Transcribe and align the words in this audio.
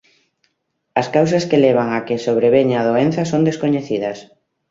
As 1.01 1.07
causas 1.15 1.43
que 1.49 1.61
levan 1.65 1.89
a 1.93 1.99
que 2.07 2.23
sobreveña 2.25 2.77
a 2.79 2.87
doenza 2.89 3.21
son 3.31 3.41
descoñecidas. 3.49 4.17